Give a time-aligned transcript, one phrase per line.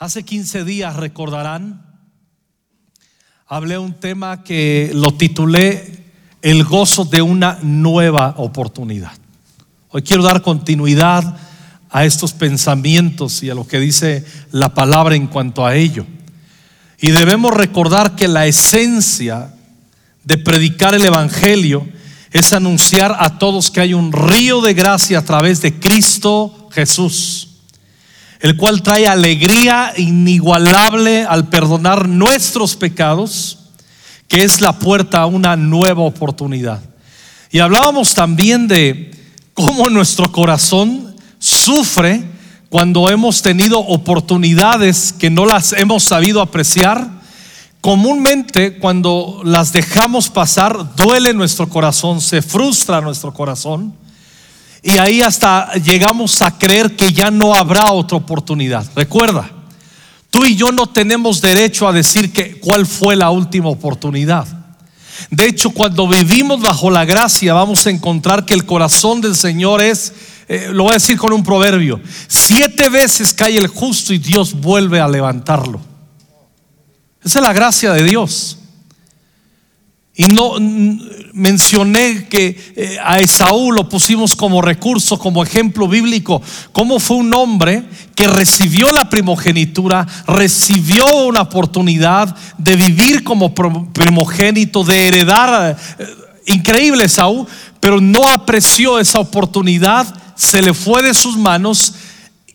[0.00, 1.84] Hace 15 días, recordarán,
[3.48, 6.04] hablé un tema que lo titulé
[6.40, 9.10] El gozo de una nueva oportunidad.
[9.88, 11.36] Hoy quiero dar continuidad
[11.90, 16.06] a estos pensamientos y a lo que dice la palabra en cuanto a ello.
[17.00, 19.52] Y debemos recordar que la esencia
[20.22, 21.88] de predicar el Evangelio
[22.30, 27.47] es anunciar a todos que hay un río de gracia a través de Cristo Jesús
[28.40, 33.58] el cual trae alegría inigualable al perdonar nuestros pecados,
[34.28, 36.80] que es la puerta a una nueva oportunidad.
[37.50, 39.10] Y hablábamos también de
[39.54, 42.22] cómo nuestro corazón sufre
[42.68, 47.18] cuando hemos tenido oportunidades que no las hemos sabido apreciar.
[47.80, 53.94] Comúnmente cuando las dejamos pasar, duele nuestro corazón, se frustra nuestro corazón.
[54.82, 58.86] Y ahí hasta llegamos a creer que ya no habrá otra oportunidad.
[58.94, 59.50] Recuerda,
[60.30, 64.46] tú y yo no tenemos derecho a decir que cuál fue la última oportunidad.
[65.30, 69.82] De hecho, cuando vivimos bajo la gracia, vamos a encontrar que el corazón del Señor
[69.82, 70.12] es,
[70.48, 74.54] eh, lo voy a decir con un proverbio, siete veces cae el justo y Dios
[74.54, 75.80] vuelve a levantarlo.
[77.24, 78.57] Esa es la gracia de Dios.
[80.20, 80.54] Y no
[81.32, 87.32] mencioné que eh, a Esaú lo pusimos como recurso, como ejemplo bíblico, cómo fue un
[87.32, 87.84] hombre
[88.16, 95.78] que recibió la primogenitura, recibió una oportunidad de vivir como primogénito, de heredar.
[96.00, 96.06] Eh,
[96.46, 97.46] increíble Esaú,
[97.78, 101.94] pero no apreció esa oportunidad, se le fue de sus manos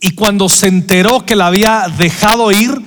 [0.02, 2.78] y cuando se enteró que la había dejado ir,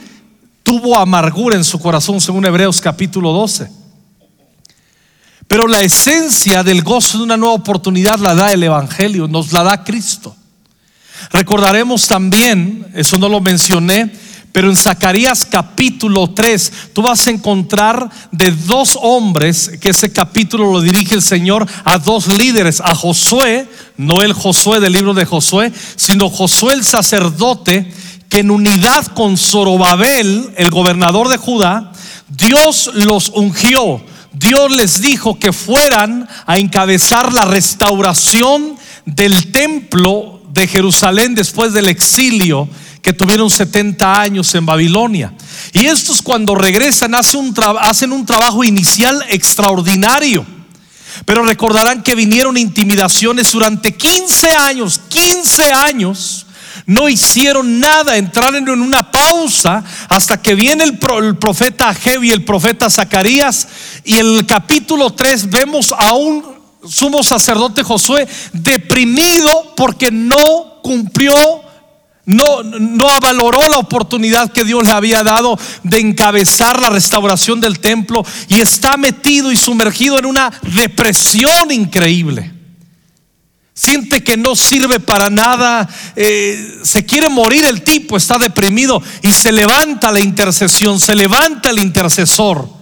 [0.62, 3.85] tuvo amargura en su corazón, según Hebreos capítulo 12.
[5.48, 9.62] Pero la esencia del gozo de una nueva oportunidad la da el Evangelio, nos la
[9.62, 10.34] da Cristo.
[11.30, 14.10] Recordaremos también, eso no lo mencioné,
[14.52, 20.72] pero en Zacarías capítulo 3 tú vas a encontrar de dos hombres, que ese capítulo
[20.72, 25.26] lo dirige el Señor a dos líderes, a Josué, no el Josué del libro de
[25.26, 27.92] Josué, sino Josué el sacerdote,
[28.28, 31.92] que en unidad con Zorobabel, el gobernador de Judá,
[32.28, 34.02] Dios los ungió
[34.38, 38.76] Dios les dijo que fueran a encabezar la restauración
[39.06, 42.68] del templo de Jerusalén después del exilio
[43.00, 45.32] que tuvieron 70 años en Babilonia.
[45.72, 50.44] Y estos cuando regresan hacen un, hacen un trabajo inicial extraordinario.
[51.24, 56.45] Pero recordarán que vinieron intimidaciones durante 15 años, 15 años
[56.86, 62.44] no hicieron nada, entraron en una pausa hasta que viene el, profeta Ageo y el
[62.44, 63.68] profeta Zacarías.
[64.04, 66.56] Y en el capítulo 3 vemos a un
[66.88, 71.34] sumo sacerdote Josué deprimido porque no cumplió
[72.26, 77.78] no, no valoró la oportunidad que Dios le había dado de encabezar la restauración del
[77.78, 82.55] templo y está metido y sumergido en una depresión increíble
[83.76, 89.32] siente que no sirve para nada, eh, se quiere morir el tipo, está deprimido y
[89.32, 92.75] se levanta la intercesión, se levanta el intercesor.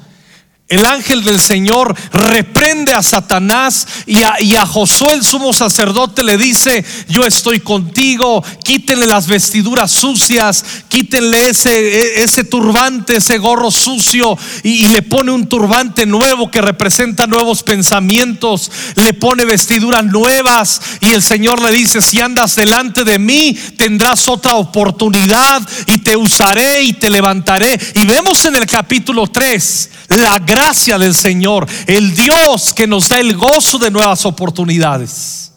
[0.74, 6.84] El ángel del Señor reprende a Satanás y a, Josué el sumo sacerdote le dice,
[7.08, 14.84] yo estoy contigo, quítenle las vestiduras sucias, quítenle ese, ese turbante, ese gorro sucio y,
[14.84, 21.10] y le pone un turbante nuevo que representa nuevos pensamientos, le pone vestiduras nuevas y
[21.10, 26.82] el Señor le dice, si andas delante de mí, tendrás otra oportunidad y te usaré
[26.82, 27.78] y te levantaré.
[27.94, 33.18] Y vemos en el capítulo 3 la gracia del Señor, el Dios que nos da
[33.18, 35.52] el gozo de nuevas oportunidades.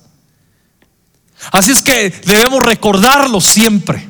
[1.51, 4.05] Así es que debemos recordarlo siempre.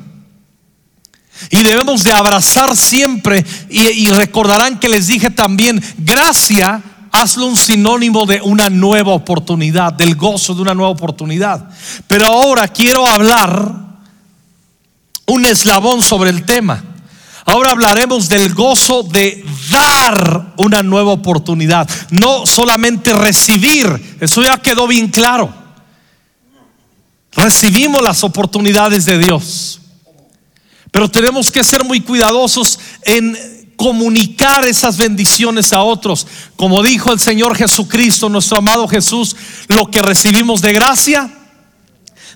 [1.50, 3.44] Y debemos de abrazar siempre.
[3.70, 6.82] Y, recordarán que les dije también, gracia,
[7.12, 11.70] hazlo un sinónimo de una nueva oportunidad, del gozo de una nueva oportunidad.
[12.08, 13.72] Pero ahora quiero hablar
[15.26, 16.82] un eslabón sobre el tema.
[17.50, 24.18] Ahora hablaremos del gozo de dar una nueva oportunidad, no solamente recibir.
[24.20, 25.50] Eso ya quedó bien claro.
[27.32, 29.80] Recibimos las oportunidades de Dios,
[30.90, 36.26] pero tenemos que ser muy cuidadosos en comunicar esas bendiciones a otros.
[36.54, 39.34] Como dijo el Señor Jesucristo, nuestro amado Jesús,
[39.68, 41.30] lo que recibimos de gracia,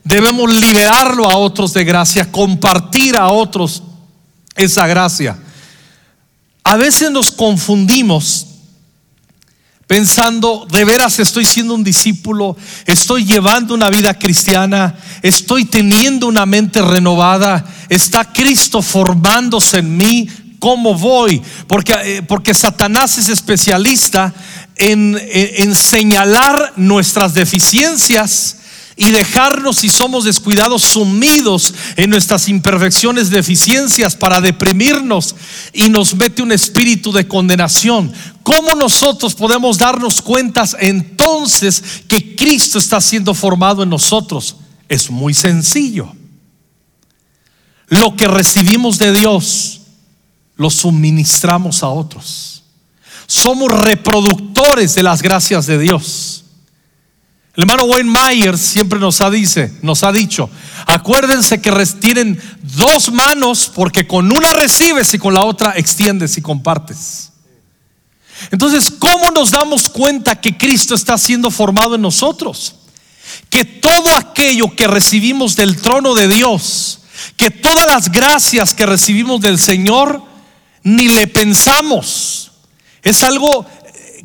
[0.04, 3.82] debemos liberarlo a otros de gracia, compartir a otros
[4.54, 5.38] esa gracia.
[6.64, 8.46] A veces nos confundimos
[9.86, 12.56] pensando, de veras estoy siendo un discípulo,
[12.86, 20.28] estoy llevando una vida cristiana, estoy teniendo una mente renovada, está Cristo formándose en mí,
[20.58, 21.42] ¿cómo voy?
[21.66, 24.32] Porque, eh, porque Satanás es especialista
[24.76, 28.61] en, en señalar nuestras deficiencias
[28.96, 35.34] y dejarnos, si somos descuidados, sumidos en nuestras imperfecciones, deficiencias, para deprimirnos
[35.72, 38.12] y nos mete un espíritu de condenación.
[38.42, 44.56] ¿Cómo nosotros podemos darnos cuenta entonces que Cristo está siendo formado en nosotros?
[44.88, 46.12] Es muy sencillo.
[47.88, 49.80] Lo que recibimos de Dios,
[50.56, 52.62] lo suministramos a otros.
[53.26, 56.41] Somos reproductores de las gracias de Dios.
[57.54, 60.48] El hermano Wayne Myers siempre nos ha, dice, nos ha dicho,
[60.86, 61.70] acuérdense que
[62.00, 67.30] tienen dos manos porque con una recibes y con la otra extiendes y compartes.
[68.50, 72.76] Entonces, ¿cómo nos damos cuenta que Cristo está siendo formado en nosotros?
[73.50, 77.00] Que todo aquello que recibimos del trono de Dios,
[77.36, 80.22] que todas las gracias que recibimos del Señor,
[80.82, 82.50] ni le pensamos.
[83.02, 83.66] Es algo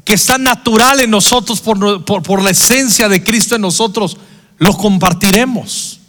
[0.08, 4.16] que está natural en nosotros por, la esencia de Cristo en nosotros,
[4.58, 6.00] lo compartiremos.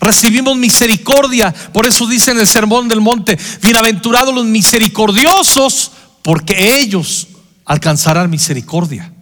[0.00, 7.28] Recibimos misericordia, por eso dice en el Sermón del Monte, bienaventurados los misericordiosos, porque ellos
[7.64, 9.12] alcanzarán misericordia.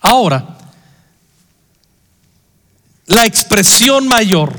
[0.00, 0.56] Ahora,
[3.06, 4.56] la expresión mayor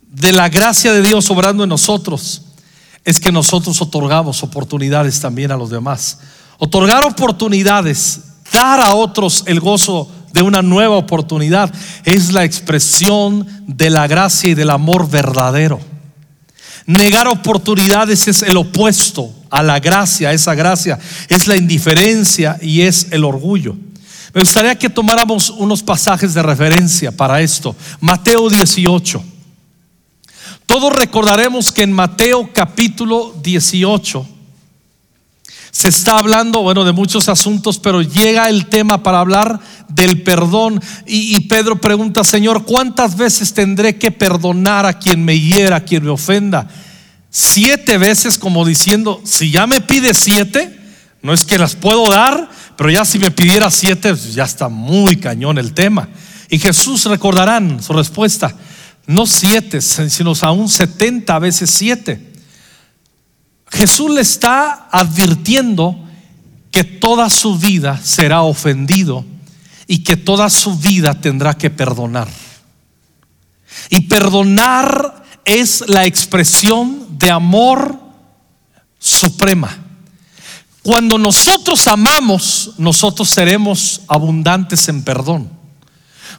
[0.00, 2.40] de la gracia de Dios obrando en nosotros
[3.04, 6.20] es que nosotros otorgamos oportunidades también a los demás.
[6.58, 8.20] Otorgar oportunidades,
[8.52, 11.72] dar a otros el gozo de una nueva oportunidad,
[12.04, 15.80] es la expresión de la gracia y del amor verdadero.
[16.84, 23.08] Negar oportunidades es el opuesto a la gracia, esa gracia es la indiferencia y es
[23.12, 23.76] el orgullo.
[24.34, 27.74] Me gustaría que tomáramos unos pasajes de referencia para esto.
[28.00, 29.22] Mateo 18.
[30.66, 34.37] Todos recordaremos que en Mateo capítulo 18
[35.78, 40.82] se está hablando, bueno, de muchos asuntos, pero llega el tema para hablar del perdón.
[41.06, 46.02] Y, Pedro pregunta, Señor, ¿cuántas veces tendré que perdonar a quien me hiera, a quien
[46.02, 46.66] me ofenda?
[47.30, 50.76] Siete veces como diciendo, si ya me pide siete,
[51.22, 54.68] no es que las puedo dar, pero ya si me pidiera siete, pues ya está
[54.68, 56.08] muy cañón el tema.
[56.50, 58.52] Y Jesús recordarán su respuesta,
[59.06, 62.27] no siete, sino aún setenta veces siete.
[63.70, 65.96] Jesús le está advirtiendo
[66.70, 69.24] que toda su vida será ofendido
[69.86, 72.28] y que toda su vida tendrá que perdonar.
[73.90, 77.98] Y perdonar es la expresión de amor
[78.98, 79.76] suprema.
[80.82, 85.57] Cuando nosotros amamos, nosotros seremos abundantes en perdón.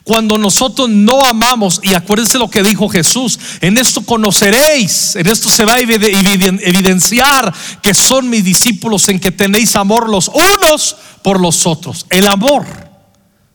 [0.04, 5.50] Cuando nosotros no amamos, y acuérdense lo que dijo Jesús, en esto conoceréis, en esto
[5.50, 11.40] se va a evidenciar que son mis discípulos en que tenéis amor los unos por
[11.40, 12.06] los otros.
[12.10, 12.66] El amor.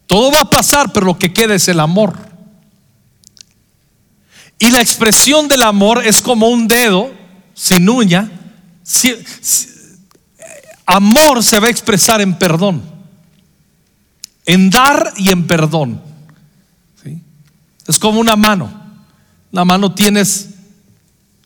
[0.07, 2.15] Todo va a pasar, pero lo que queda es el amor.
[4.59, 7.11] Y la expresión del amor es como un dedo
[7.55, 8.31] sin uña.
[10.87, 12.83] amor se va a expresar en perdón,
[14.47, 16.14] en dar y en perdón.
[17.87, 18.71] Es como una mano.
[19.51, 20.51] La mano tienes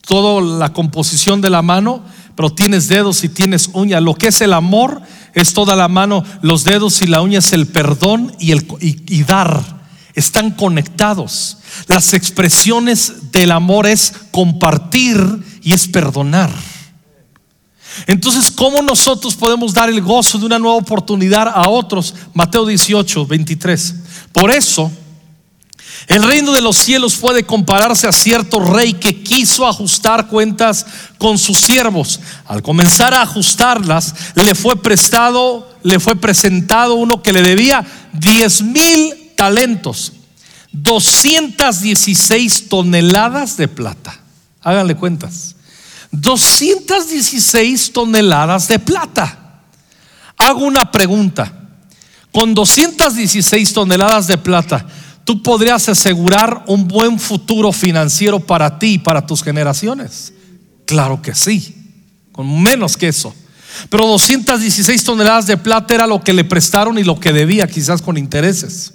[0.07, 2.03] toda la composición de la mano,
[2.35, 4.01] pero tienes dedos y tienes uña.
[4.01, 5.03] Lo que es el amor
[5.35, 9.23] es toda la mano, los dedos y la uña es el perdón y, el, y
[9.25, 9.79] dar.
[10.15, 11.59] Están conectados.
[11.87, 15.19] Las expresiones del amor es compartir
[15.63, 16.51] y es perdonar.
[18.07, 22.15] Entonces, ¿cómo nosotros podemos dar el gozo de una nueva oportunidad a otros?
[22.33, 23.95] Mateo 18, 23.
[24.33, 24.91] Por eso,
[26.07, 30.87] el reino de los cielos puede compararse a cierto rey que quiso ajustar cuentas
[31.19, 32.21] con sus siervos.
[32.47, 38.63] Al comenzar a ajustarlas, le fue prestado, le fue presentado uno que le debía 10
[38.63, 40.13] mil talentos,
[40.73, 44.19] 216 toneladas de plata.
[44.63, 45.57] Háganle cuentas.
[46.11, 49.39] 216 toneladas de plata.
[50.37, 51.53] Hago una pregunta.
[52.33, 54.87] Con 216 toneladas de plata,
[55.29, 60.33] tú podrías asegurar un buen futuro financiero para ti y para tus generaciones.
[60.87, 61.77] Claro que sí,
[62.33, 63.35] con menos que eso.
[63.91, 68.01] Pero 216 toneladas de plata era lo que le prestaron y lo que debía, quizás
[68.01, 68.95] con intereses.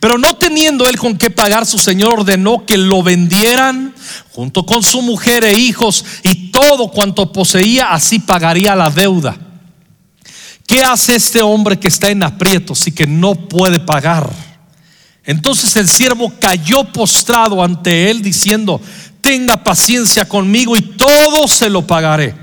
[0.00, 3.94] Pero no teniendo él con qué pagar, su señor ordenó que lo vendieran
[4.32, 9.38] junto con su mujer e hijos y todo cuanto poseía, así pagaría la deuda.
[10.66, 14.49] ¿qué hace este hombre que está en aprietos y que no puede pagar?
[15.30, 18.80] Entonces el siervo cayó postrado ante él diciendo,
[19.20, 22.34] tenga paciencia conmigo y todo se lo pagaré.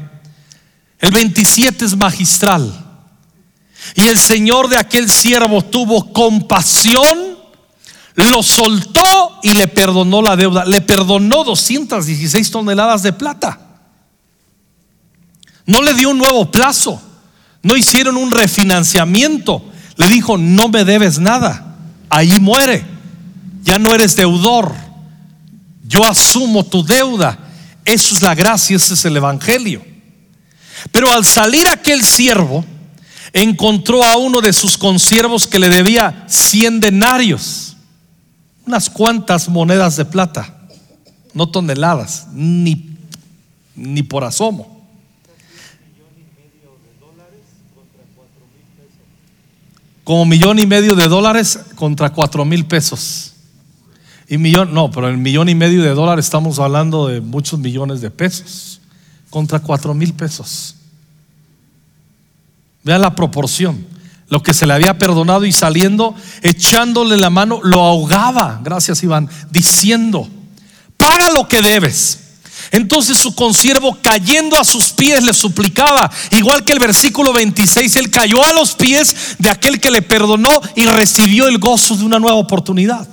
[0.97, 2.85] El 27 es magistral.
[3.93, 7.37] Y el Señor de aquel siervo tuvo compasión,
[8.15, 10.63] lo soltó y le perdonó la deuda.
[10.63, 13.59] Le perdonó 216 toneladas de plata.
[15.65, 17.01] No le dio un nuevo plazo.
[17.63, 19.61] No hicieron un refinanciamiento.
[19.97, 21.66] Le dijo, no me debes nada.
[22.09, 22.85] Ahí muere.
[23.63, 24.73] Ya no eres deudor.
[25.87, 27.37] Yo asumo tu deuda.
[27.85, 29.83] Eso es la gracia, ese es el Evangelio.
[30.91, 32.65] Pero al salir aquel siervo,
[33.33, 37.75] encontró a uno de sus consiervos que le debía 100 denarios,
[38.65, 40.53] unas cuantas monedas de plata,
[41.33, 42.97] no toneladas, ni,
[43.75, 44.76] ni por asomo.
[50.07, 53.33] Como millón y medio de dólares contra cuatro mil pesos.
[54.29, 57.99] Y millón, no, pero el millón y medio de dólares estamos hablando de muchos millones
[57.99, 58.79] de pesos.
[59.29, 60.77] Contra cuatro mil pesos.
[62.85, 63.85] Vean la proporción.
[64.29, 68.61] Lo que se le había perdonado y saliendo, echándole la mano, lo ahogaba.
[68.63, 69.29] Gracias, Iván.
[69.51, 70.25] Diciendo,
[70.95, 72.26] paga lo que debes.
[72.71, 78.11] Entonces su consiervo cayendo a sus pies le suplicaba, igual que el versículo 26, él
[78.11, 82.19] cayó a los pies de aquel que le perdonó y recibió el gozo de una
[82.19, 83.07] nueva oportunidad.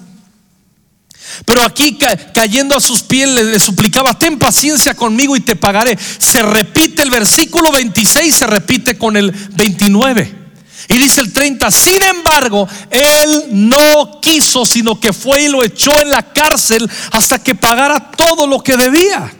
[1.45, 1.99] Pero aquí
[2.33, 5.99] cayendo a sus pies le, suplicaba, ten paciencia conmigo y te pagaré.
[6.19, 10.45] Se repite el versículo 26, se repite con el 29.
[10.89, 15.99] Y dice el 30, sin embargo, él no quiso, sino que fue y lo echó
[16.01, 19.33] en la cárcel hasta que pagara todo lo que debía.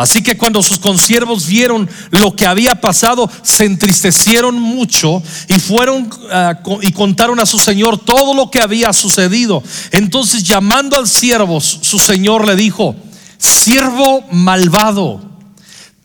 [0.00, 6.08] Así que cuando sus consiervos vieron lo que había pasado, se entristecieron mucho y fueron
[6.32, 9.62] ah, y contaron a su señor todo lo que había sucedido.
[9.90, 12.96] Entonces llamando al siervo, su señor le dijo,
[13.36, 15.20] siervo malvado,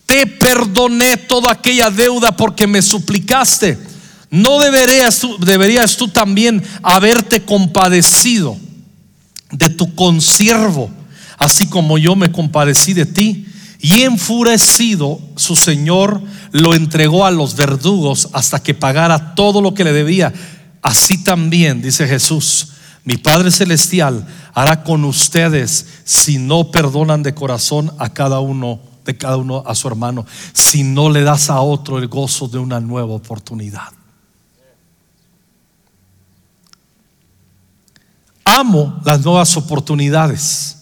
[0.05, 3.79] te perdoné toda aquella deuda porque me suplicaste.
[4.29, 8.57] ¿No deberías tú, deberías tú también haberte compadecido
[9.51, 10.91] de tu consiervo,
[11.37, 13.45] así como yo me compadecí de ti?
[13.85, 19.83] Y enfurecido, su señor lo entregó a los verdugos hasta que pagara todo lo que
[19.83, 20.33] le debía.
[20.81, 22.69] Así también, dice Jesús,
[23.03, 24.25] mi Padre Celestial
[24.55, 29.75] hará con ustedes si no perdonan de corazón a cada uno, de cada uno a
[29.75, 33.89] su hermano, si no le das a otro el gozo de una nueva oportunidad.
[38.45, 40.74] Amo las nuevas oportunidades.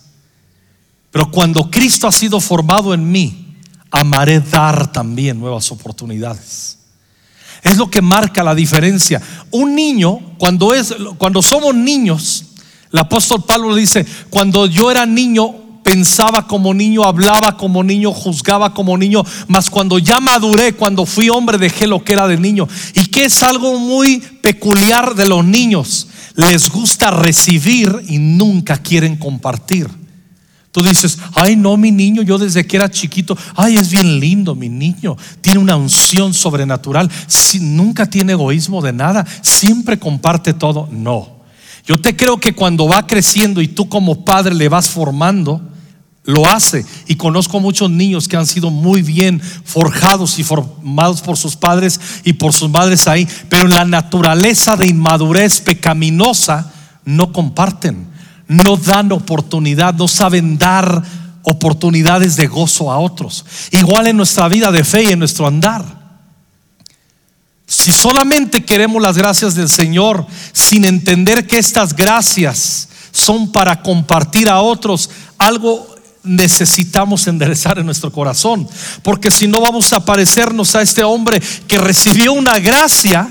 [1.13, 3.55] Pero cuando Cristo ha sido formado en mí,
[3.91, 6.79] amaré dar también nuevas oportunidades.
[7.61, 9.21] Es lo que marca la diferencia.
[9.51, 12.45] Un niño, cuando, es, cuando somos niños,
[12.91, 15.53] el apóstol Pablo le dice, cuando yo era niño,
[15.83, 21.29] pensaba como niño, hablaba como niño, juzgaba como niño, mas cuando ya maduré, cuando fui
[21.29, 22.67] hombre, dejé lo que era de niño.
[22.95, 26.07] Y que es algo muy peculiar de los niños.
[26.33, 30.01] Les gusta recibir y nunca quieren compartir.
[30.73, 34.55] Tú dices, ay no, mi niño, yo desde que era chiquito, ay es bien lindo
[34.55, 40.89] mi niño, tiene una unción sobrenatural, si, nunca tiene egoísmo de nada, siempre comparte todo.
[40.91, 41.29] No,
[41.85, 45.61] yo te creo que cuando va creciendo y tú como padre le vas formando,
[46.23, 46.83] lo hace.
[47.07, 51.99] Y conozco muchos niños que han sido muy bien forjados y formados por sus padres
[52.23, 56.73] y por sus madres ahí, pero en la naturaleza de inmadurez pecaminosa
[57.05, 58.11] no comparten
[58.53, 61.03] no dan oportunidad, no saben dar
[61.43, 63.45] oportunidades de gozo a otros.
[63.71, 65.83] Igual en nuestra vida de fe y en nuestro andar.
[67.65, 74.49] Si solamente queremos las gracias del Señor sin entender que estas gracias son para compartir
[74.49, 75.93] a otros, algo
[76.23, 78.67] necesitamos enderezar en nuestro corazón.
[79.01, 83.27] Porque si no vamos a parecernos a este hombre que recibió una gracia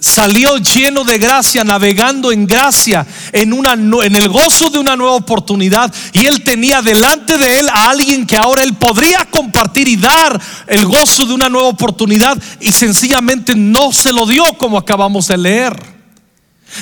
[0.00, 5.14] salió lleno de gracia, navegando en gracia, en, una, en el gozo de una nueva
[5.14, 5.94] oportunidad.
[6.12, 10.40] Y él tenía delante de él a alguien que ahora él podría compartir y dar
[10.66, 12.36] el gozo de una nueva oportunidad.
[12.60, 16.00] Y sencillamente no se lo dio como acabamos de leer.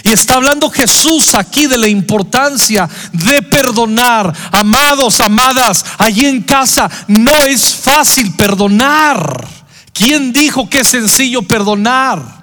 [0.05, 4.33] Y está hablando Jesús aquí de la importancia de perdonar.
[4.53, 9.47] Amados, amadas, allí en casa no es fácil perdonar.
[9.93, 12.38] ¿Quién dijo que es sencillo perdonar?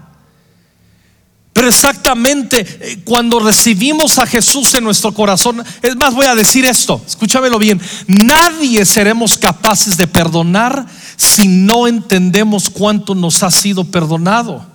[1.56, 6.66] Pero exactamente eh, cuando recibimos a Jesús en nuestro corazón, es más, voy a decir
[6.66, 10.86] esto, escúchamelo bien, nadie seremos capaces de perdonar
[11.16, 14.66] si no entendemos cuánto nos ha sido perdonado.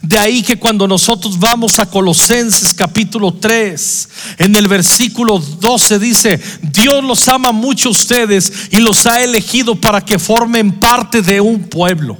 [0.00, 6.40] De ahí que cuando nosotros vamos a Colosenses capítulo 3, en el versículo 12 dice,
[6.62, 11.38] Dios los ama mucho a ustedes y los ha elegido para que formen parte de
[11.38, 12.16] un pueblo.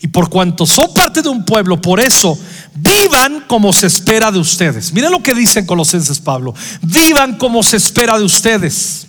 [0.00, 2.38] Y por cuanto son parte de un pueblo, por eso
[2.76, 4.92] vivan como se espera de ustedes.
[4.92, 6.54] Miren lo que dice en Colosenses Pablo.
[6.82, 9.06] Vivan como se espera de ustedes.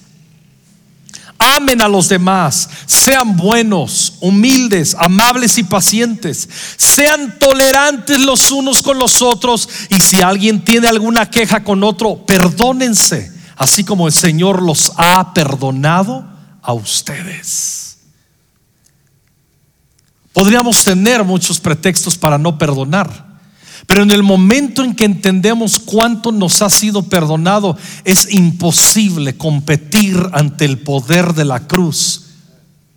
[1.40, 6.50] Amen a los demás, sean buenos, humildes, amables y pacientes.
[6.78, 12.26] Sean tolerantes los unos con los otros y si alguien tiene alguna queja con otro,
[12.26, 16.26] perdónense, así como el Señor los ha perdonado
[16.64, 18.00] a ustedes.
[20.34, 23.27] Podríamos tener muchos pretextos para no perdonar.
[23.88, 30.18] Pero en el momento en que entendemos cuánto nos ha sido perdonado, es imposible competir
[30.34, 32.26] ante el poder de la cruz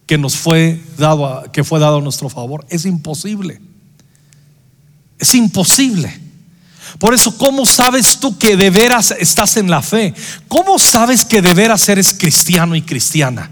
[0.07, 2.67] que nos fue dado que fue dado a nuestro favor.
[2.69, 3.61] Es imposible.
[5.17, 6.21] Es imposible.
[6.99, 10.13] Por eso, ¿cómo sabes tú que de veras estás en la fe?
[10.49, 13.49] ¿Cómo sabes que de veras eres cristiano y cristiana?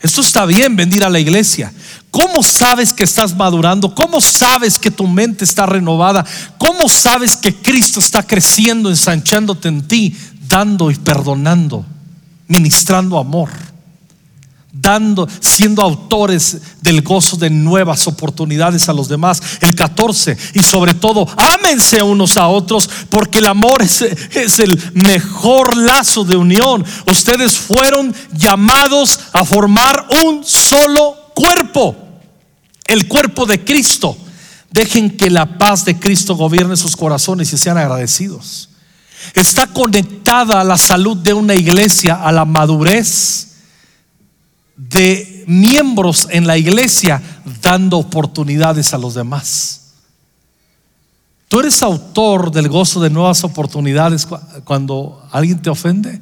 [0.00, 1.72] Esto está bien, venir a la iglesia.
[2.10, 3.94] ¿Cómo sabes que estás madurando?
[3.94, 6.24] ¿Cómo sabes que tu mente está renovada?
[6.56, 10.16] ¿Cómo sabes que Cristo está creciendo, ensanchándote en ti,
[10.48, 11.84] dando y perdonando,
[12.46, 13.50] ministrando amor?
[14.80, 19.40] Dando, siendo autores del gozo de nuevas oportunidades a los demás.
[19.60, 24.80] El 14, y sobre todo, ámense unos a otros, porque el amor es, es el
[24.94, 26.84] mejor lazo de unión.
[27.06, 31.96] Ustedes fueron llamados a formar un solo cuerpo,
[32.86, 34.16] el cuerpo de Cristo.
[34.70, 38.68] Dejen que la paz de Cristo gobierne sus corazones y sean agradecidos.
[39.34, 43.47] Está conectada a la salud de una iglesia, a la madurez
[44.78, 47.20] de miembros en la iglesia
[47.60, 49.92] dando oportunidades a los demás.
[51.48, 54.26] ¿Tú eres autor del gozo de nuevas oportunidades
[54.64, 56.20] cuando alguien te ofende?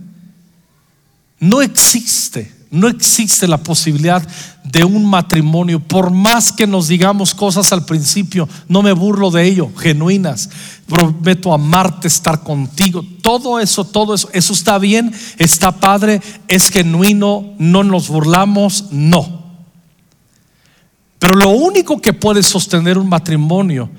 [1.39, 4.27] No existe no existe la posibilidad
[4.73, 9.45] de un matrimonio, por más que nos digamos cosas al principio, no me burlo de
[9.45, 10.51] ello, genuinas.
[10.87, 13.05] Prometo amarte, estar contigo.
[13.23, 19.45] Todo eso, todo eso, eso está bien, está padre, es genuino, no nos burlamos, no.
[21.19, 23.91] Pero lo único que puede sostener un matrimonio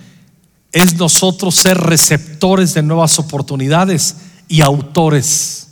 [0.72, 5.67] es nosotros ser receptores de nuevas oportunidades y autores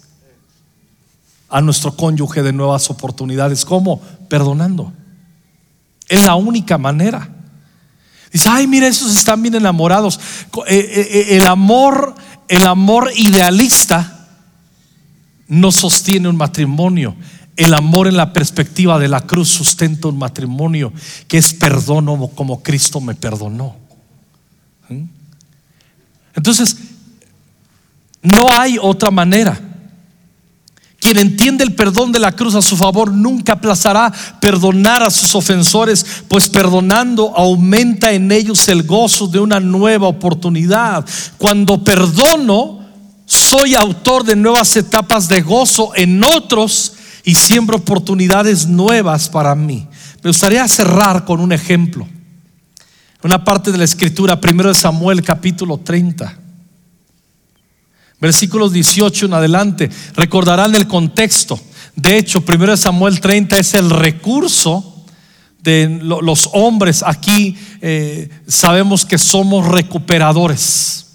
[1.50, 3.66] a nuestro cónyuge de nuevas oportunidades.
[3.66, 4.02] ¿Cómo?
[4.30, 4.92] Perdonando.
[6.08, 7.30] Es la única manera.
[8.32, 10.20] Dice, ay, mira, esos están bien enamorados.
[10.68, 12.16] Eh, eh, eh, el amor,
[12.48, 14.28] el amor idealista
[15.48, 17.16] no sostiene un matrimonio.
[17.56, 20.92] El amor en la perspectiva de la cruz sustenta un matrimonio
[21.28, 23.78] que es perdono como Cristo me perdonó.
[24.90, 25.04] ¿Mm?
[26.36, 26.76] Entonces,
[28.22, 29.58] no hay otra manera.
[31.06, 35.36] Quien entiende el perdón de la cruz a su favor nunca aplazará perdonar a sus
[35.36, 41.06] ofensores, pues perdonando aumenta en ellos el gozo de una nueva oportunidad.
[41.38, 42.80] Cuando perdono,
[43.28, 49.88] soy autor de nuevas etapas de gozo en otros y siembro oportunidades nuevas para mí.
[50.24, 52.08] Me gustaría cerrar con un ejemplo.
[53.22, 56.45] Una parte de la escritura, primero de Samuel capítulo 30.
[58.20, 59.90] Versículos 18 en adelante.
[60.16, 61.60] Recordarán el contexto.
[61.96, 65.06] De hecho, 1 Samuel 30 es el recurso
[65.62, 67.04] de los hombres.
[67.06, 71.06] Aquí eh, sabemos que somos recuperadores.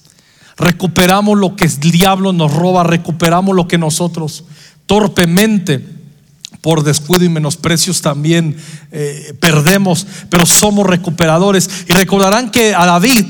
[0.56, 4.44] Recuperamos lo que el diablo nos roba, recuperamos lo que nosotros
[4.84, 5.82] torpemente
[6.60, 8.56] por descuido y menosprecios también
[8.92, 11.70] eh, perdemos, pero somos recuperadores.
[11.88, 13.24] Y recordarán que a David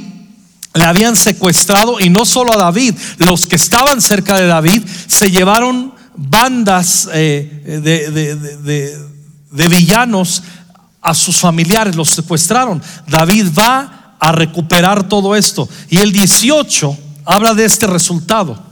[0.75, 5.31] le habían secuestrado y no solo a David, los que estaban cerca de David se
[5.31, 7.81] llevaron bandas eh,
[9.51, 10.43] de, villanos
[11.03, 12.83] a sus familiares, los secuestraron.
[13.09, 15.69] David va a recuperar todo esto.
[15.89, 18.63] Y el 18 habla de este resultado.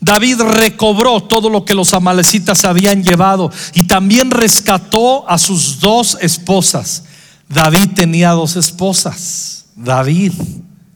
[0.00, 6.16] David recobró todo lo que los amalecitas habían llevado y también rescató a sus dos
[6.20, 7.04] esposas.
[7.48, 9.64] David tenía dos esposas.
[9.76, 10.32] David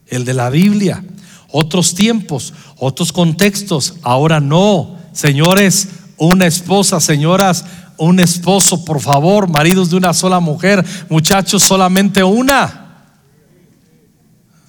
[0.09, 1.03] el de la Biblia.
[1.51, 3.95] Otros tiempos, otros contextos.
[4.03, 4.97] Ahora no.
[5.13, 7.65] Señores, una esposa, señoras,
[7.97, 12.87] un esposo, por favor, maridos de una sola mujer, muchachos, solamente una.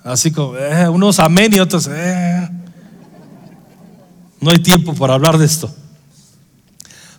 [0.03, 2.48] Así como eh, unos amén y otros, eh.
[4.40, 5.72] no hay tiempo para hablar de esto.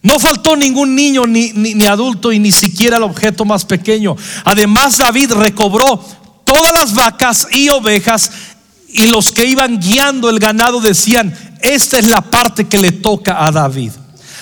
[0.03, 4.15] No faltó ningún niño ni, ni, adulto y ni siquiera el objeto más pequeño.
[4.43, 6.03] Además David recobró
[6.53, 8.31] todas las vacas y ovejas
[8.89, 13.45] y los que iban guiando el ganado decían, esta es la parte que le toca
[13.45, 13.91] a David.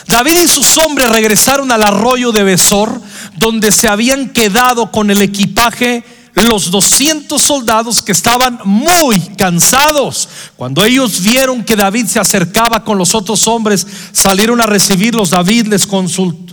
[0.07, 2.99] David y sus hombres regresaron al arroyo de Besor,
[3.37, 6.03] donde se habían quedado con el equipaje
[6.35, 10.29] los 200 soldados que estaban muy cansados.
[10.55, 15.31] Cuando ellos vieron que David se acercaba con los otros hombres, salieron a recibirlos.
[15.31, 15.87] David les,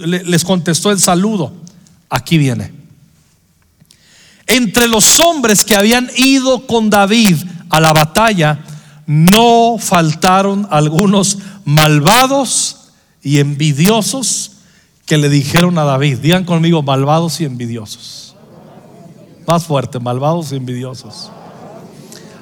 [0.04, 1.52] les contestó el saludo.
[2.10, 2.75] Aquí viene.
[4.46, 7.36] Entre los hombres que habían ido con David
[7.68, 8.60] a la batalla,
[9.06, 12.90] no faltaron algunos malvados
[13.22, 14.52] y envidiosos
[15.04, 18.34] que le dijeron a David, digan conmigo, malvados y envidiosos.
[19.46, 21.30] Más fuerte, malvados y envidiosos.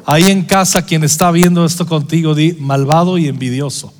[0.06, 3.92] Ahí en casa, quien está viendo esto contigo, di malvado y envidioso.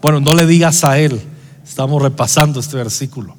[0.00, 1.20] Bueno, no le digas a él,
[1.64, 3.36] estamos repasando este versículo.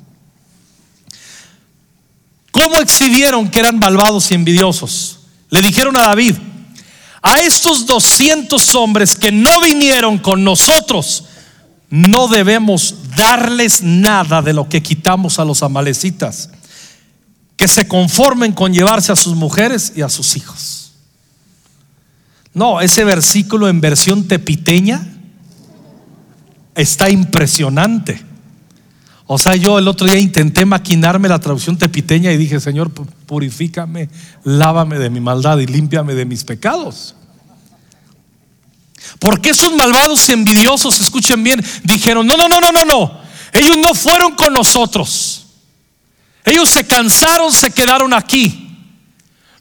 [2.64, 5.20] ¿Cómo exhibieron que eran malvados y envidiosos?
[5.50, 6.36] Le dijeron a David,
[7.22, 11.26] a estos 200 hombres que no vinieron con nosotros,
[11.90, 16.52] no debemos darles nada de lo que quitamos a los amalecitas
[17.58, 20.94] que se conformen con llevarse a sus mujeres y a sus hijos.
[22.54, 25.06] No, ese versículo en versión tepiteña
[26.76, 28.24] está impresionante.
[29.26, 34.10] O sea, yo el otro día intenté maquinarme la traducción tepiteña y dije, Señor, purifícame,
[34.44, 37.16] lávame de mi maldad y límpiame de mis pecados.
[39.20, 43.22] Porque esos malvados y envidiosos, escuchen bien, dijeron, no, no, no, no, no, no,
[43.54, 45.46] ellos no fueron con nosotros.
[46.46, 48.78] Ellos se cansaron, se quedaron aquí.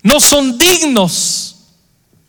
[0.02, 1.56] No son dignos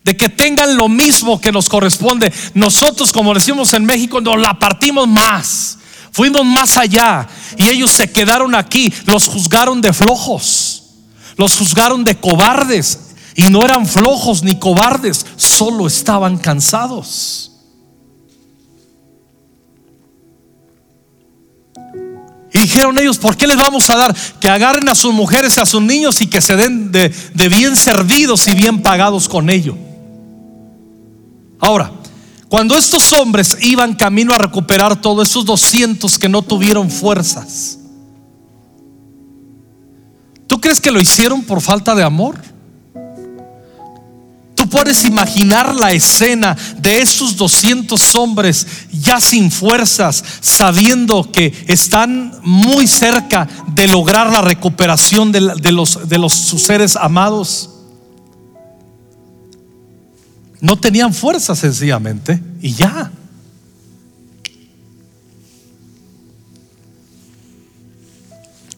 [0.03, 2.31] de que tengan lo mismo que nos corresponde.
[2.53, 5.79] Nosotros, como decimos en México, nos la partimos más.
[6.13, 8.93] Fuimos más allá y ellos se quedaron aquí.
[9.05, 10.83] Los juzgaron de flojos.
[11.35, 12.99] Los juzgaron de cobardes.
[13.35, 17.51] Y no eran flojos ni cobardes, solo estaban cansados.
[22.53, 24.15] Y dijeron ellos, ¿por qué les vamos a dar?
[24.39, 27.11] Que agarren a sus mujeres y a sus niños y que se den de,
[27.49, 29.75] bien servidos y bien pagados con ello.
[31.59, 31.91] Ahora,
[32.53, 37.79] cuando estos hombres iban camino a recuperar todos esos 200 que no tuvieron fuerzas,
[40.45, 42.39] ¿tú crees que lo hicieron por falta de amor?
[44.69, 52.87] puedes imaginar la escena de esos 200 hombres ya sin fuerzas, sabiendo que están muy
[52.87, 57.72] cerca de lograr la recuperación de, los, de los, sus seres amados?
[60.63, 63.11] No tenían fuerza sencillamente y ya.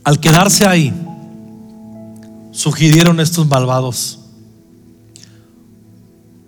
[0.03, 0.91] Al quedarse ahí,
[2.51, 4.17] sugirieron estos malvados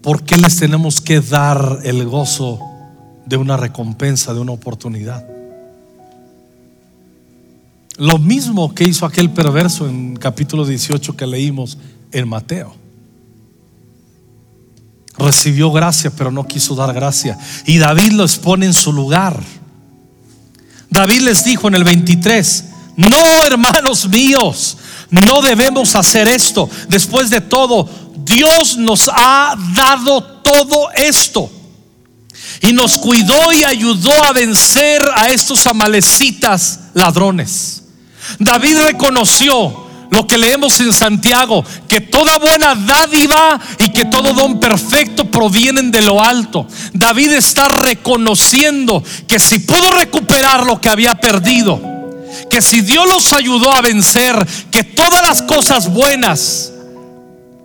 [0.02, 2.60] ¿por qué les tenemos que dar el gozo
[3.28, 5.24] de una recompensa, de una oportunidad?
[7.98, 11.78] Lo mismo que hizo aquel perverso en capítulo 18 que leímos
[12.12, 12.87] en Mateo.
[15.18, 17.38] Recibió gracia, pero no quiso dar gracia.
[17.66, 19.42] Y David lo expone en su lugar.
[20.90, 22.66] David les dijo en el 23,
[22.98, 24.78] no hermanos míos,
[25.10, 26.70] no debemos hacer esto.
[26.88, 31.52] Después de todo, Dios nos ha dado todo esto.
[32.62, 37.84] Y nos cuidó y ayudó a vencer a estos amalecitas ladrones.
[38.40, 44.60] David reconoció lo que leemos en Santiago, que toda buena dádiva y que todo don
[44.60, 46.68] perfecto provienen de lo alto.
[46.94, 51.80] David está reconociendo que si pudo recuperar lo que había perdido,
[52.50, 56.72] que si Dios los ayudó a vencer, que todas las cosas buenas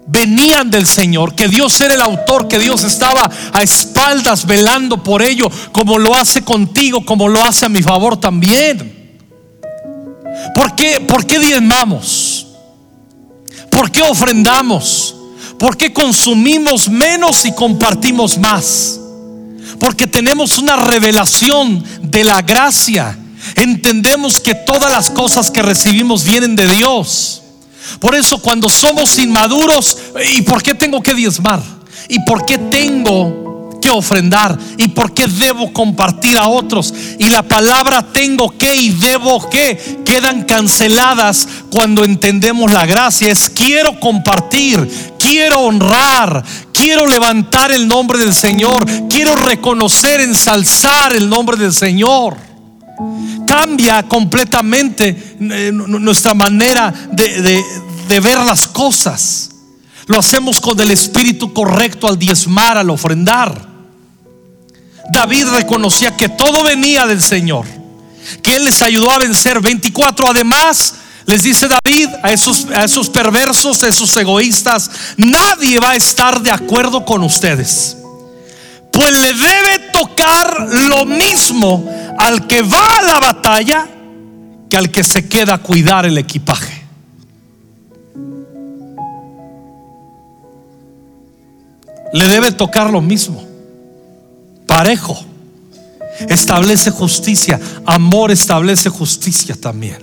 [0.06, 5.22] venían del Señor, que Dios era el autor, que Dios estaba a espaldas velando por
[5.22, 9.01] ello, como lo hace contigo, como lo hace a mi favor también.
[10.54, 12.46] ¿Por qué, por qué diezmamos?
[13.70, 15.14] ¿Por qué ofrendamos?
[15.58, 18.98] ¿Por qué consumimos menos y compartimos más?
[19.78, 23.18] Porque tenemos una revelación de la gracia.
[23.56, 27.42] Entendemos que todas las cosas que recibimos vienen de Dios.
[28.00, 29.98] Por eso cuando somos inmaduros,
[30.34, 31.62] ¿y por qué tengo que diezmar?
[32.08, 33.51] ¿Y por qué tengo
[33.90, 34.58] ofrendar?
[34.76, 36.92] ¿Y por qué debo compartir a otros?
[37.18, 43.30] Y la palabra tengo que y debo que quedan canceladas cuando entendemos la gracia.
[43.30, 51.28] Es quiero compartir, quiero honrar, quiero levantar el nombre del Señor, quiero reconocer, ensalzar el
[51.28, 52.36] nombre del Señor.
[53.46, 59.50] Cambia completamente eh, nuestra manera de ver las cosas.
[60.06, 63.71] Lo hacemos con el espíritu correcto al diezmar, al ofrendar.
[65.10, 67.66] David reconocía que todo venía del Señor,
[68.42, 70.28] que Él les ayudó a vencer 24.
[70.28, 70.94] Además,
[71.26, 77.04] les dice David a esos, perversos, a esos egoístas, nadie va a estar de acuerdo
[77.04, 77.96] con ustedes.
[78.92, 81.88] Pues le debe tocar lo mismo
[82.18, 83.88] al que va a la batalla
[84.68, 86.82] que al que se queda a cuidar el equipaje.
[92.12, 93.42] Le debe tocar lo mismo,
[94.72, 95.22] parejo.
[96.30, 99.98] Establece justicia, amor establece justicia también.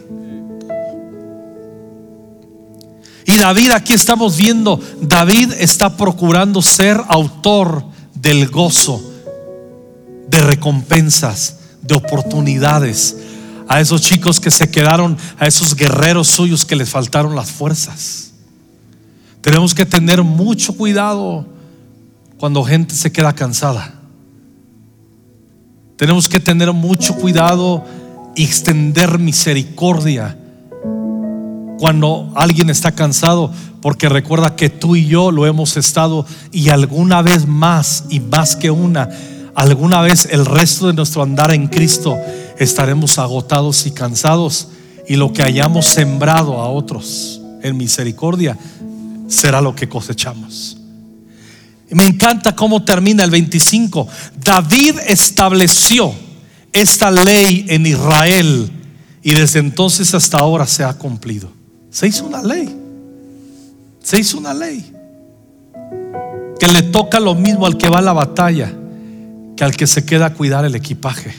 [3.26, 9.02] Y David, aquí estamos viendo, David está procurando ser autor del gozo,
[10.28, 13.18] de recompensas, de oportunidades.
[13.68, 18.34] A esos chicos que se quedaron, a esos guerreros suyos que les faltaron las fuerzas.
[19.42, 21.48] Tenemos que tener mucho cuidado
[22.38, 23.99] cuando gente se queda cansada.
[26.00, 27.84] Tenemos que tener mucho cuidado
[28.34, 30.38] y extender misericordia
[31.78, 37.22] cuando alguien está cansado, porque recuerda que tú y yo lo hemos estado y alguna
[37.22, 39.10] vez más y más que una,
[39.56, 42.18] alguna vez el resto de nuestro andar en Cristo
[42.58, 44.70] estaremos agotados y cansados
[45.06, 48.58] y lo que hayamos sembrado a otros en misericordia
[49.28, 50.79] será lo que cosechamos.
[51.92, 54.08] Me encanta cómo termina el 25.
[54.44, 56.14] David estableció
[56.72, 58.72] esta ley en Israel
[59.24, 61.52] y desde entonces hasta ahora se ha cumplido.
[61.90, 62.76] Se hizo una ley.
[64.04, 64.94] Se hizo una ley.
[66.60, 68.74] Que le toca lo mismo al que va a la batalla
[69.60, 71.34] que al que se queda a cuidar el equipaje.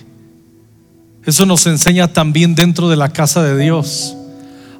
[1.25, 4.15] Eso nos enseña también dentro de la casa de Dios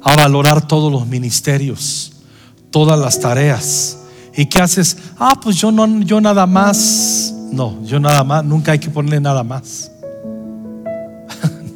[0.03, 2.13] a valorar todos los ministerios,
[2.69, 3.97] todas las tareas.
[4.35, 4.97] ¿Y qué haces?
[5.17, 7.33] Ah, pues yo no, yo nada más.
[7.51, 9.91] No, yo nada más, nunca hay que ponerle nada más.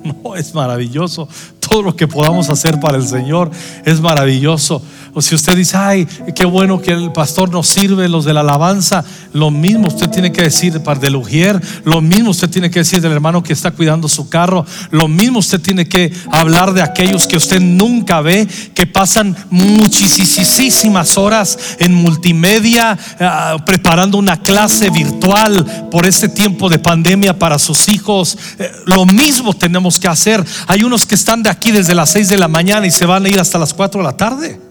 [0.23, 1.27] no, es maravilloso
[1.67, 3.51] todo lo que podamos hacer para el Señor
[3.83, 4.81] es maravilloso.
[5.17, 8.41] O si usted dice, ay, qué bueno que el pastor nos sirve, los de la
[8.41, 12.79] alabanza, lo mismo usted tiene que decir para del Ujier, lo mismo usted tiene que
[12.79, 16.81] decir del hermano que está cuidando su carro, lo mismo usted tiene que hablar de
[16.81, 24.89] aquellos que usted nunca ve, que pasan muchísimas horas en multimedia, ah, preparando una clase
[24.89, 28.37] virtual por este tiempo de pandemia para sus hijos.
[28.59, 30.43] Eh, lo mismo tenemos que hacer.
[30.67, 33.25] Hay unos que están de aquí desde las 6 de la mañana y se van
[33.25, 34.64] a ir hasta las 4 de la tarde.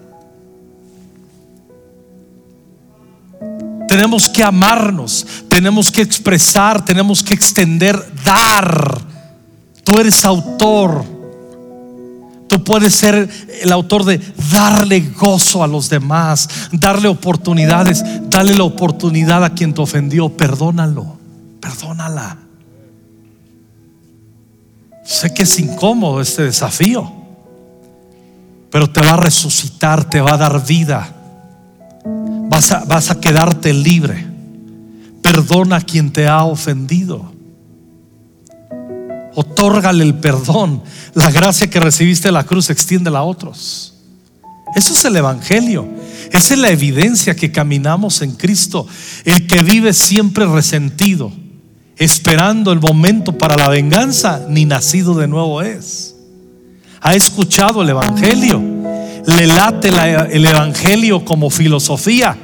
[3.88, 9.01] Tenemos que amarnos, tenemos que expresar, tenemos que extender, dar.
[9.85, 11.05] Tú eres autor.
[12.49, 13.29] Tú puedes ser
[13.62, 14.20] el autor de
[14.53, 21.18] darle gozo a los demás, darle oportunidades, darle la oportunidad a quien te ofendió, perdónalo,
[21.61, 22.38] perdónala.
[25.05, 27.12] Sé que es incómodo este desafío,
[28.70, 31.13] pero te va a resucitar, te va a dar vida.
[32.55, 34.25] Vas a, vas a quedarte libre.
[35.21, 37.33] Perdona a quien te ha ofendido.
[39.35, 40.81] Otórgale el perdón.
[41.14, 43.95] La gracia que recibiste la cruz extiende a otros.
[44.77, 45.88] Eso es el Evangelio.
[46.31, 48.87] Esa es la evidencia que caminamos en Cristo.
[49.25, 51.33] El que vive siempre resentido
[51.97, 56.14] esperando el momento para la venganza, ni nacido de nuevo es.
[57.01, 58.62] Ha escuchado el Evangelio,
[59.27, 59.90] le late
[60.31, 62.37] el Evangelio como filosofía,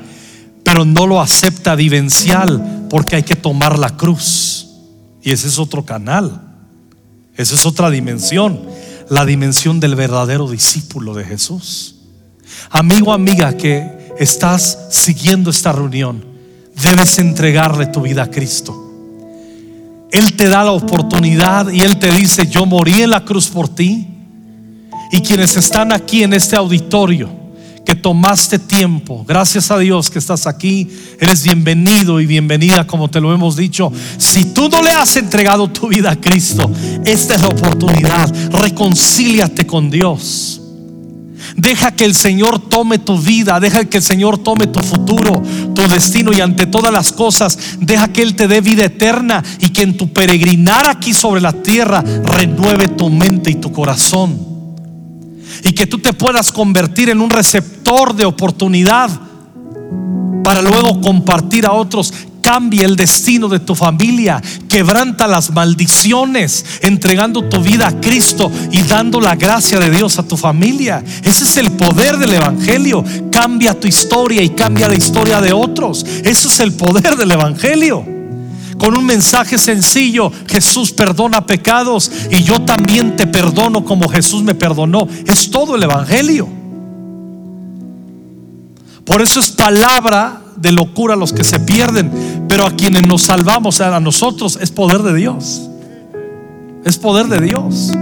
[0.70, 4.68] pero no lo acepta vivencial porque hay que tomar la cruz.
[5.20, 6.42] Y ese es otro canal,
[7.36, 8.60] esa es otra dimensión,
[9.08, 11.96] la dimensión del verdadero discípulo de Jesús.
[12.70, 16.24] Amigo, amiga, que estás siguiendo esta reunión,
[16.80, 18.72] debes entregarle tu vida a Cristo.
[20.12, 23.68] Él te da la oportunidad y Él te dice, yo morí en la cruz por
[23.68, 24.06] ti.
[25.10, 27.39] Y quienes están aquí en este auditorio,
[27.90, 33.20] que tomaste tiempo, gracias a Dios que estás aquí, eres bienvenido y bienvenida como te
[33.20, 33.92] lo hemos dicho.
[34.16, 36.70] Si tú no le has entregado tu vida a Cristo,
[37.04, 40.60] esta es la oportunidad, reconcíliate con Dios.
[41.56, 45.42] Deja que el Señor tome tu vida, deja que el Señor tome tu futuro,
[45.74, 49.70] tu destino y ante todas las cosas, deja que Él te dé vida eterna y
[49.70, 54.49] que en tu peregrinar aquí sobre la tierra renueve tu mente y tu corazón.
[55.64, 59.10] Y que tú te puedas convertir en un receptor de oportunidad
[60.42, 62.12] para luego compartir a otros.
[62.42, 68.82] Cambia el destino de tu familia, quebranta las maldiciones, entregando tu vida a Cristo y
[68.82, 71.04] dando la gracia de Dios a tu familia.
[71.22, 73.04] Ese es el poder del Evangelio.
[73.30, 76.04] Cambia tu historia y cambia la historia de otros.
[76.24, 78.19] Ese es el poder del Evangelio
[78.80, 80.32] con un mensaje sencillo.
[80.48, 85.06] Jesús perdona pecados y yo también te perdono como Jesús me perdonó.
[85.26, 86.48] Es todo el Evangelio.
[89.04, 93.22] Por eso es palabra de locura a los que se pierden, pero a quienes nos
[93.22, 95.68] salvamos, a nosotros, es poder de Dios.
[96.84, 97.92] Es poder de Dios.